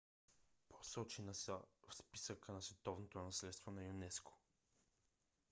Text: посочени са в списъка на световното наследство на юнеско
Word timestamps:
посочени 0.69 1.33
са 1.33 1.59
в 1.87 1.95
списъка 1.95 2.51
на 2.51 2.61
световното 2.61 3.19
наследство 3.19 3.71
на 3.71 3.85
юнеско 3.85 4.37